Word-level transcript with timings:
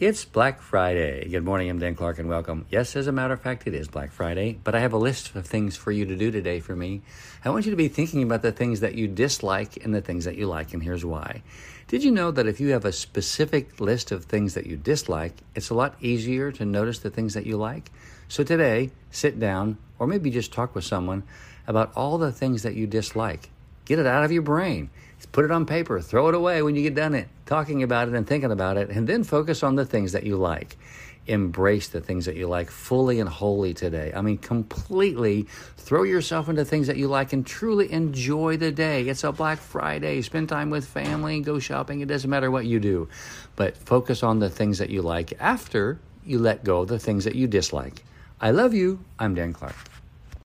It's 0.00 0.24
Black 0.24 0.60
Friday. 0.60 1.28
Good 1.28 1.44
morning, 1.44 1.68
I'm 1.68 1.80
Dan 1.80 1.96
Clark 1.96 2.20
and 2.20 2.28
welcome. 2.28 2.66
Yes, 2.70 2.94
as 2.94 3.08
a 3.08 3.12
matter 3.12 3.34
of 3.34 3.40
fact, 3.40 3.66
it 3.66 3.74
is 3.74 3.88
Black 3.88 4.12
Friday, 4.12 4.56
but 4.62 4.76
I 4.76 4.78
have 4.78 4.92
a 4.92 4.96
list 4.96 5.34
of 5.34 5.44
things 5.44 5.76
for 5.76 5.90
you 5.90 6.06
to 6.06 6.14
do 6.14 6.30
today 6.30 6.60
for 6.60 6.76
me. 6.76 7.02
I 7.44 7.50
want 7.50 7.64
you 7.64 7.72
to 7.72 7.76
be 7.76 7.88
thinking 7.88 8.22
about 8.22 8.42
the 8.42 8.52
things 8.52 8.78
that 8.78 8.94
you 8.94 9.08
dislike 9.08 9.84
and 9.84 9.92
the 9.92 10.00
things 10.00 10.24
that 10.24 10.36
you 10.36 10.46
like, 10.46 10.72
and 10.72 10.80
here's 10.84 11.04
why. 11.04 11.42
Did 11.88 12.04
you 12.04 12.12
know 12.12 12.30
that 12.30 12.46
if 12.46 12.60
you 12.60 12.68
have 12.68 12.84
a 12.84 12.92
specific 12.92 13.80
list 13.80 14.12
of 14.12 14.26
things 14.26 14.54
that 14.54 14.68
you 14.68 14.76
dislike, 14.76 15.34
it's 15.56 15.70
a 15.70 15.74
lot 15.74 15.96
easier 16.00 16.52
to 16.52 16.64
notice 16.64 17.00
the 17.00 17.10
things 17.10 17.34
that 17.34 17.44
you 17.44 17.56
like? 17.56 17.90
So 18.28 18.44
today, 18.44 18.92
sit 19.10 19.40
down 19.40 19.78
or 19.98 20.06
maybe 20.06 20.30
just 20.30 20.52
talk 20.52 20.76
with 20.76 20.84
someone 20.84 21.24
about 21.66 21.92
all 21.96 22.18
the 22.18 22.30
things 22.30 22.62
that 22.62 22.76
you 22.76 22.86
dislike. 22.86 23.50
Get 23.88 23.98
it 23.98 24.06
out 24.06 24.22
of 24.22 24.30
your 24.30 24.42
brain. 24.42 24.90
Put 25.32 25.46
it 25.46 25.50
on 25.50 25.64
paper. 25.64 25.98
Throw 26.02 26.28
it 26.28 26.34
away 26.34 26.60
when 26.60 26.76
you 26.76 26.82
get 26.82 26.94
done 26.94 27.14
it, 27.14 27.26
talking 27.46 27.82
about 27.82 28.08
it 28.08 28.14
and 28.14 28.26
thinking 28.26 28.52
about 28.52 28.76
it, 28.76 28.90
and 28.90 29.06
then 29.06 29.24
focus 29.24 29.62
on 29.62 29.76
the 29.76 29.86
things 29.86 30.12
that 30.12 30.24
you 30.24 30.36
like. 30.36 30.76
Embrace 31.26 31.88
the 31.88 32.02
things 32.02 32.26
that 32.26 32.36
you 32.36 32.48
like 32.48 32.70
fully 32.70 33.18
and 33.18 33.30
wholly 33.30 33.72
today. 33.72 34.12
I 34.14 34.20
mean, 34.20 34.36
completely 34.36 35.46
throw 35.78 36.02
yourself 36.02 36.50
into 36.50 36.66
things 36.66 36.86
that 36.88 36.98
you 36.98 37.08
like 37.08 37.32
and 37.32 37.46
truly 37.46 37.90
enjoy 37.90 38.58
the 38.58 38.70
day. 38.70 39.08
It's 39.08 39.24
a 39.24 39.32
Black 39.32 39.58
Friday. 39.58 40.20
Spend 40.20 40.50
time 40.50 40.68
with 40.68 40.86
family, 40.86 41.40
go 41.40 41.58
shopping. 41.58 42.02
It 42.02 42.08
doesn't 42.08 42.28
matter 42.28 42.50
what 42.50 42.66
you 42.66 42.80
do, 42.80 43.08
but 43.56 43.74
focus 43.74 44.22
on 44.22 44.38
the 44.38 44.50
things 44.50 44.76
that 44.78 44.90
you 44.90 45.00
like 45.00 45.32
after 45.40 45.98
you 46.26 46.38
let 46.38 46.62
go 46.62 46.82
of 46.82 46.88
the 46.88 46.98
things 46.98 47.24
that 47.24 47.34
you 47.34 47.46
dislike. 47.46 48.04
I 48.38 48.50
love 48.50 48.74
you. 48.74 49.00
I'm 49.18 49.34
Dan 49.34 49.54
Clark. 49.54 49.74